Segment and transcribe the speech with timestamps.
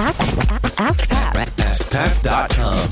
[0.00, 1.48] Ask Pat.
[1.56, 2.88] AskPat.com.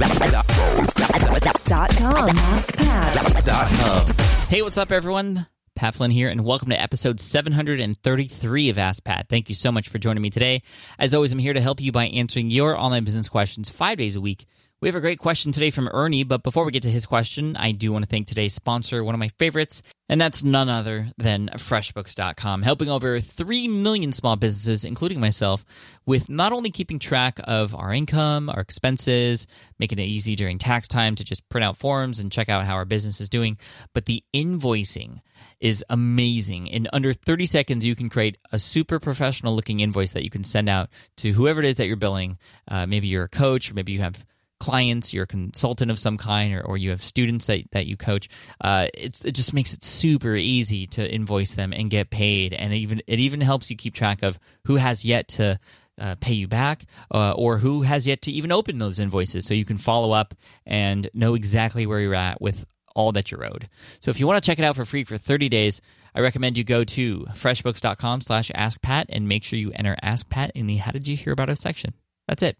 [1.64, 2.26] Dot com.
[2.36, 4.20] AskPat.
[4.48, 5.46] Hey, what's up, everyone?
[5.76, 9.28] Pat Flynn here, and welcome to episode 733 of Ask Pat.
[9.28, 10.62] Thank you so much for joining me today.
[10.98, 14.16] As always, I'm here to help you by answering your online business questions five days
[14.16, 14.44] a week.
[14.82, 17.56] We have a great question today from Ernie, but before we get to his question,
[17.56, 19.80] I do want to thank today's sponsor, one of my favorites,
[20.10, 25.64] and that's none other than FreshBooks.com, helping over 3 million small businesses, including myself,
[26.04, 29.46] with not only keeping track of our income, our expenses,
[29.78, 32.74] making it easy during tax time to just print out forms and check out how
[32.74, 33.56] our business is doing,
[33.94, 35.22] but the invoicing
[35.58, 36.66] is amazing.
[36.66, 40.44] In under 30 seconds, you can create a super professional looking invoice that you can
[40.44, 42.36] send out to whoever it is that you're billing.
[42.68, 44.22] Uh, maybe you're a coach, or maybe you have
[44.58, 47.96] clients, you're a consultant of some kind, or, or you have students that, that you
[47.96, 48.28] coach,
[48.60, 52.52] uh, it's, it just makes it super easy to invoice them and get paid.
[52.52, 55.58] And it even it even helps you keep track of who has yet to
[56.00, 59.54] uh, pay you back uh, or who has yet to even open those invoices so
[59.54, 60.34] you can follow up
[60.66, 63.68] and know exactly where you're at with all that you're owed.
[64.00, 65.80] So if you want to check it out for free for 30 days,
[66.14, 70.66] I recommend you go to freshbooks.com slash askpat and make sure you enter askpat in
[70.66, 71.92] the how did you hear about us section.
[72.26, 72.56] That's it.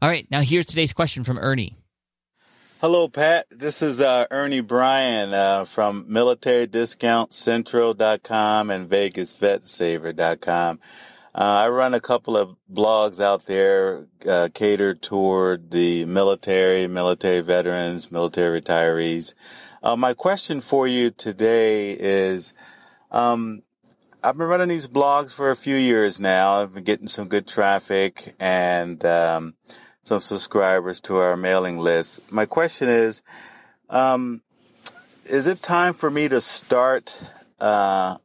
[0.00, 1.76] All right, now here's today's question from Ernie.
[2.80, 3.46] Hello, Pat.
[3.48, 10.80] This is uh, Ernie Bryan uh, from MilitaryDiscountsCentral.com and VegasVetSaver.com.
[11.34, 17.40] Uh, I run a couple of blogs out there uh, catered toward the military, military
[17.40, 19.32] veterans, military retirees.
[19.82, 22.52] Uh, my question for you today is
[23.12, 23.62] um,
[24.24, 26.60] I've been running these blogs for a few years now.
[26.60, 29.54] I've been getting some good traffic and um,
[30.04, 32.20] some subscribers to our mailing list.
[32.30, 33.20] My question is,
[33.90, 34.42] um,
[35.24, 37.18] is it time for me to start
[37.60, 38.18] uh,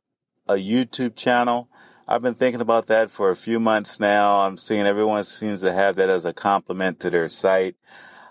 [0.48, 1.67] a YouTube channel?
[2.08, 4.42] I've been thinking about that for a few months now.
[4.42, 7.76] I'm seeing everyone seems to have that as a compliment to their site.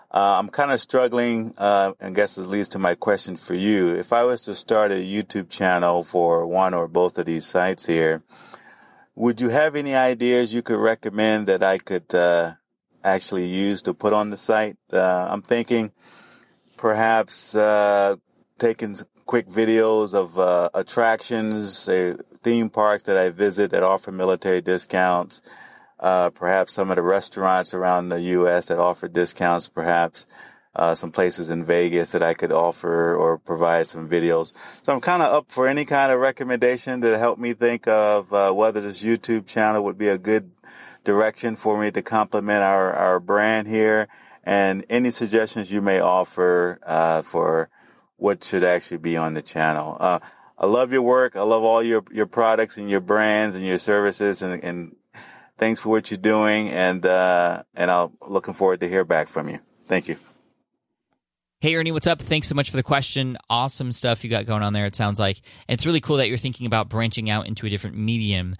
[0.09, 1.53] Uh, I'm kind of struggling.
[1.57, 3.89] Uh, I guess this leads to my question for you.
[3.89, 7.85] If I was to start a YouTube channel for one or both of these sites
[7.85, 8.23] here,
[9.15, 12.53] would you have any ideas you could recommend that I could uh,
[13.03, 14.77] actually use to put on the site?
[14.93, 15.91] Uh, I'm thinking
[16.77, 18.15] perhaps uh,
[18.59, 21.89] taking quick videos of uh, attractions,
[22.43, 25.41] theme parks that I visit that offer military discounts
[25.99, 28.67] uh, perhaps some of the restaurants around the U.S.
[28.67, 30.25] that offer discounts, perhaps
[30.75, 34.53] uh, some places in Vegas that I could offer or provide some videos.
[34.83, 38.31] So I'm kind of up for any kind of recommendation to help me think of
[38.31, 40.51] uh, whether this YouTube channel would be a good
[41.03, 44.07] direction for me to complement our, our brand here
[44.43, 47.69] and any suggestions you may offer uh, for
[48.17, 49.97] what should actually be on the channel.
[49.99, 50.19] Uh,
[50.57, 51.35] I love your work.
[51.35, 54.95] I love all your, your products and your brands and your services and, and
[55.57, 59.49] Thanks for what you're doing, and uh, and I'm looking forward to hear back from
[59.49, 59.59] you.
[59.85, 60.17] Thank you.
[61.59, 62.21] Hey Ernie, what's up?
[62.21, 63.35] Thanks so much for the question.
[63.49, 64.85] Awesome stuff you got going on there.
[64.85, 67.69] It sounds like and it's really cool that you're thinking about branching out into a
[67.69, 68.55] different medium.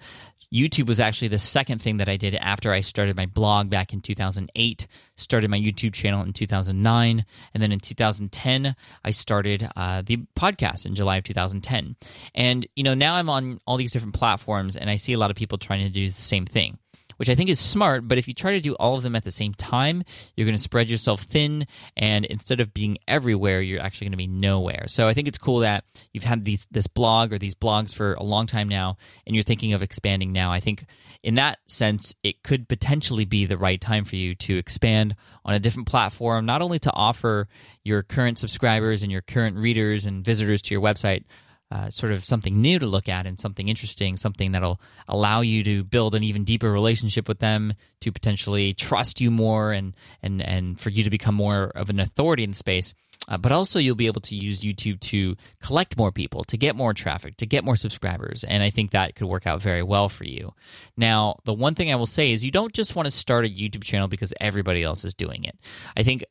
[0.52, 3.92] YouTube was actually the second thing that I did after I started my blog back
[3.92, 4.86] in 2008,
[5.16, 10.86] started my YouTube channel in 2009, and then in 2010, I started uh, the podcast
[10.86, 11.96] in July of 2010.
[12.34, 15.30] And, you know, now I'm on all these different platforms and I see a lot
[15.30, 16.78] of people trying to do the same thing
[17.18, 18.08] which I think is smart.
[18.08, 20.02] But if you try to do all of them at the same time,
[20.34, 21.66] you're going to spread yourself thin.
[21.96, 24.84] And instead of being everywhere, you're actually going to be nowhere.
[24.88, 28.14] So I think it's cool that you've had these this blog or these blogs for
[28.14, 28.96] a long time now,
[29.26, 30.50] and you're thinking of expanding now.
[30.50, 30.86] I think
[31.22, 35.54] in that sense, it could potentially be the right time for you to expand on
[35.54, 37.48] a different platform, not only to offer
[37.84, 41.24] your current subscribers and your current readers and visitors to your website
[41.70, 45.62] uh, sort of something new to look at and something interesting, something that'll allow you
[45.64, 50.40] to build an even deeper relationship with them, to potentially trust you more, and and
[50.42, 52.94] and for you to become more of an authority in the space.
[53.28, 56.74] Uh, but also, you'll be able to use YouTube to collect more people, to get
[56.74, 60.08] more traffic, to get more subscribers, and I think that could work out very well
[60.08, 60.54] for you.
[60.96, 63.48] Now, the one thing I will say is you don't just want to start a
[63.48, 65.58] YouTube channel because everybody else is doing it.
[65.96, 66.24] I think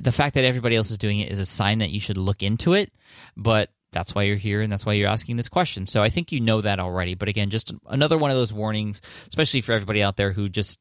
[0.00, 2.42] the fact that everybody else is doing it is a sign that you should look
[2.42, 2.92] into it,
[3.36, 5.86] but that's why you're here and that's why you're asking this question.
[5.86, 7.14] So I think you know that already.
[7.14, 10.78] But again, just another one of those warnings, especially for everybody out there who just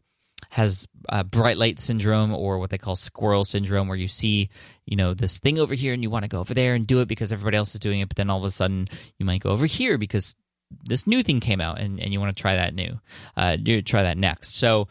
[0.50, 4.50] has uh, bright light syndrome or what they call squirrel syndrome, where you see,
[4.86, 7.00] you know, this thing over here and you want to go over there and do
[7.00, 9.42] it because everybody else is doing it, but then all of a sudden you might
[9.42, 10.36] go over here because
[10.84, 13.00] this new thing came out and, and you want to try that new,
[13.38, 14.58] uh, try that next.
[14.58, 14.90] So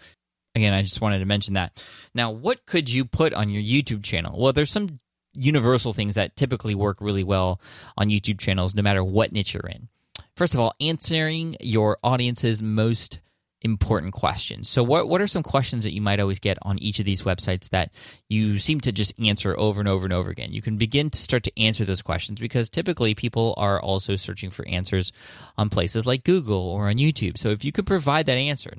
[0.55, 1.79] again, I just wanted to mention that.
[2.15, 4.39] Now, what could you put on your YouTube channel?
[4.41, 4.99] Well, there's some
[5.35, 7.61] universal things that typically work really well
[7.97, 9.89] on YouTube channels, no matter what niche you're in.
[10.37, 13.21] First of all, answering your audience's most
[13.65, 14.69] important questions.
[14.69, 17.23] So what what are some questions that you might always get on each of these
[17.23, 17.91] websites that
[18.29, 20.53] you seem to just answer over and over and over again?
[20.53, 24.51] You can begin to start to answer those questions because typically people are also searching
[24.51, 25.13] for answers
[25.57, 27.39] on places like Google or on YouTube.
[27.39, 28.71] So if you could provide that answer,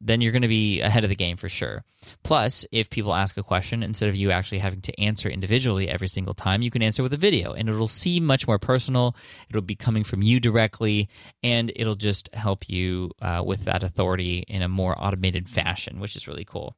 [0.00, 1.84] then you're going to be ahead of the game for sure.
[2.22, 6.08] Plus, if people ask a question, instead of you actually having to answer individually every
[6.08, 9.14] single time, you can answer with a video and it'll seem much more personal.
[9.50, 11.08] It'll be coming from you directly
[11.42, 16.16] and it'll just help you uh, with that authority in a more automated fashion, which
[16.16, 16.74] is really cool.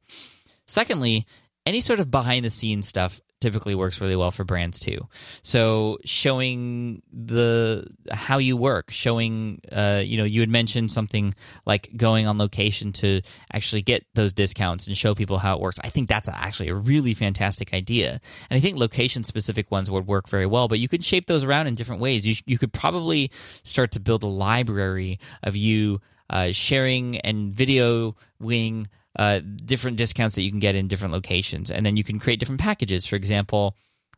[0.67, 1.25] Secondly,
[1.65, 5.07] any sort of behind the scenes stuff typically works really well for brands too.
[5.43, 11.35] So showing the how you work, showing uh, you know you had mentioned something
[11.65, 15.77] like going on location to actually get those discounts and show people how it works.
[15.83, 18.19] I think that's actually a really fantastic idea,
[18.49, 20.67] and I think location specific ones would work very well.
[20.67, 22.25] But you could shape those around in different ways.
[22.25, 23.29] You you could probably
[23.63, 28.87] start to build a library of you uh, sharing and videoing
[29.17, 32.39] uh, different discounts that you can get in different locations, and then you can create
[32.39, 33.05] different packages.
[33.05, 33.75] For example,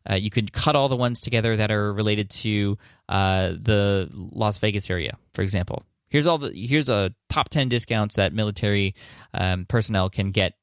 [0.09, 2.77] uh, you could cut all the ones together that are related to
[3.09, 5.17] uh, the Las Vegas area.
[5.33, 8.95] For example, here's all the here's a top ten discounts that military
[9.33, 10.53] um, personnel can get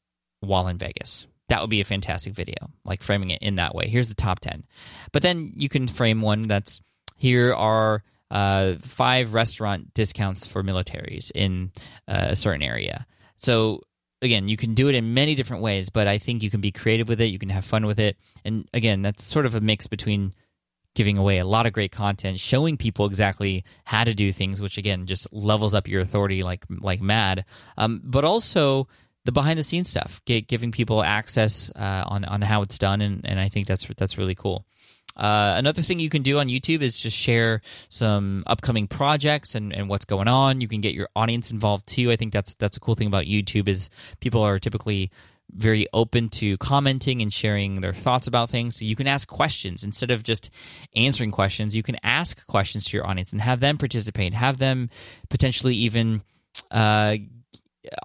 [0.41, 1.27] while in Vegas.
[1.49, 3.89] That would be a fantastic video, like framing it in that way.
[3.89, 4.65] Here's the top ten,
[5.13, 6.81] but then you can frame one that's
[7.17, 11.71] here are uh, five restaurant discounts for militaries in
[12.09, 13.07] uh, a certain area.
[13.37, 13.83] So
[14.23, 16.73] again, you can do it in many different ways, but I think you can be
[16.73, 17.27] creative with it.
[17.27, 18.17] You can have fun with it.
[18.45, 20.33] And again, that's sort of a mix between
[20.95, 24.79] giving away a lot of great content, showing people exactly how to do things, which
[24.79, 27.45] again just levels up your authority like like mad.
[27.77, 28.89] Um, but also
[29.25, 33.27] the behind the scenes stuff, giving people access uh, on on how it's done, and,
[33.27, 34.65] and I think that's that's really cool.
[35.17, 39.73] Uh, another thing you can do on YouTube is just share some upcoming projects and,
[39.73, 40.61] and what's going on.
[40.61, 42.11] You can get your audience involved too.
[42.11, 45.11] I think that's that's a cool thing about YouTube is people are typically
[45.55, 48.77] very open to commenting and sharing their thoughts about things.
[48.77, 50.51] So you can ask questions instead of just
[50.97, 51.77] answering questions.
[51.77, 54.33] You can ask questions to your audience and have them participate.
[54.33, 54.89] Have them
[55.29, 56.23] potentially even
[56.71, 57.17] uh,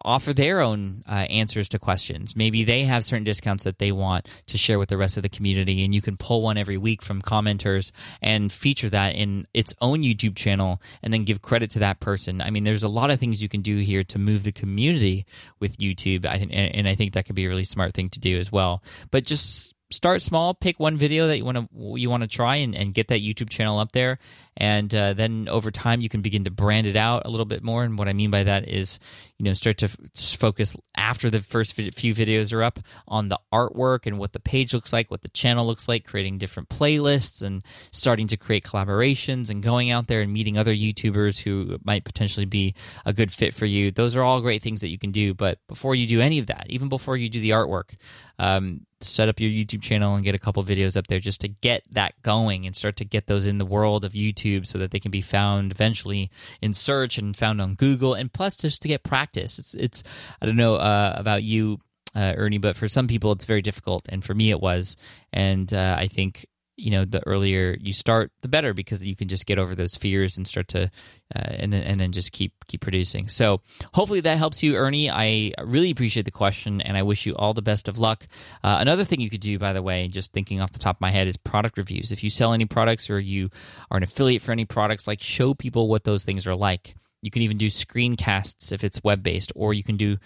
[0.03, 2.35] offer their own uh, answers to questions.
[2.35, 5.29] Maybe they have certain discounts that they want to share with the rest of the
[5.29, 7.91] community, and you can pull one every week from commenters
[8.21, 12.41] and feature that in its own YouTube channel and then give credit to that person.
[12.41, 15.25] I mean, there's a lot of things you can do here to move the community
[15.59, 18.37] with YouTube, I and I think that could be a really smart thing to do
[18.37, 18.83] as well.
[19.11, 22.57] But just start small pick one video that you want to you want to try
[22.57, 24.19] and, and get that youtube channel up there
[24.57, 27.63] and uh, then over time you can begin to brand it out a little bit
[27.63, 28.99] more and what i mean by that is
[29.39, 29.97] you know start to f-
[30.37, 34.73] focus after the first few videos are up on the artwork and what the page
[34.73, 39.49] looks like what the channel looks like creating different playlists and starting to create collaborations
[39.49, 42.73] and going out there and meeting other youtubers who might potentially be
[43.05, 45.59] a good fit for you those are all great things that you can do but
[45.67, 47.95] before you do any of that even before you do the artwork
[48.39, 51.47] um, set up your youtube channel and get a couple videos up there just to
[51.47, 54.77] get that going and start to get those in the world of youtube YouTube so
[54.77, 56.29] that they can be found eventually
[56.61, 58.13] in search and found on Google.
[58.13, 59.26] And plus, just to get practice.
[59.35, 60.03] It's, it's
[60.41, 61.79] I don't know uh, about you,
[62.15, 64.07] uh, Ernie, but for some people, it's very difficult.
[64.09, 64.95] And for me, it was.
[65.33, 66.45] And uh, I think
[66.77, 69.95] you know the earlier you start the better because you can just get over those
[69.95, 70.83] fears and start to
[71.35, 73.27] uh, and then and then just keep keep producing.
[73.27, 73.61] So
[73.93, 75.09] hopefully that helps you ernie.
[75.09, 78.27] I really appreciate the question and i wish you all the best of luck.
[78.63, 81.01] Uh, another thing you could do by the way just thinking off the top of
[81.01, 82.11] my head is product reviews.
[82.11, 83.49] If you sell any products or you
[83.89, 87.31] are an affiliate for any products like show people what those things are like you
[87.31, 90.17] can even do screencasts if it's web based or you can do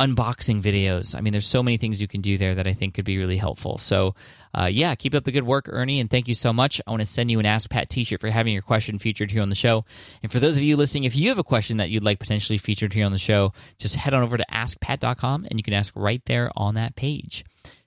[0.00, 1.16] unboxing videos.
[1.16, 3.18] I mean, there's so many things you can do there that I think could be
[3.18, 3.78] really helpful.
[3.78, 4.14] So,
[4.52, 6.80] uh, yeah, keep up the good work, Ernie, and thank you so much.
[6.86, 9.30] I want to send you an Ask Pat t shirt for having your question featured
[9.30, 9.84] here on the show.
[10.22, 12.58] And for those of you listening, if you have a question that you'd like potentially
[12.58, 15.94] featured here on the show, just head on over to askpat.com and you can ask
[15.96, 17.44] right there on that page.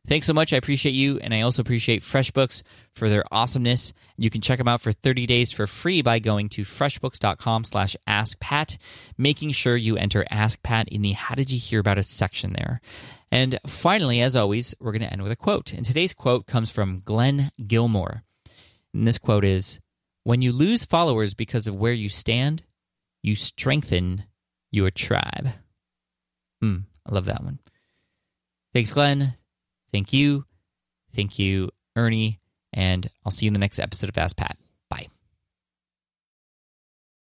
[0.08, 0.54] Thanks so much.
[0.54, 2.64] I appreciate you, and I also appreciate FreshBooks
[2.96, 3.94] for their awesomeness.
[4.18, 7.96] You can check them out for 30 days for free by going to freshbooks.com slash
[8.08, 8.78] askpat,
[9.18, 12.82] making sure you enter AskPat in the How Did You Hear About Us section there.
[13.32, 15.74] And finally, as always, we're going to end with a quote.
[15.74, 18.24] And today's quote comes from Glen Gilmore.
[18.94, 19.80] And this quote is
[20.24, 22.64] When you lose followers because of where you stand,
[23.22, 24.24] you strengthen
[24.72, 25.50] your tribe.
[26.62, 27.60] Hmm, I love that one.
[28.74, 29.36] Thanks, Glen.
[29.92, 30.46] Thank you.
[31.16, 32.40] Thank you, Ernie.
[32.74, 34.58] And I'll see you in the next episode of Ask Pat.